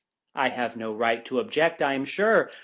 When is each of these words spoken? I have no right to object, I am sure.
I 0.33 0.49
have 0.49 0.75
no 0.75 0.91
right 0.93 1.23
to 1.25 1.39
object, 1.39 1.79
I 1.79 1.93
am 1.93 2.05
sure. 2.05 2.49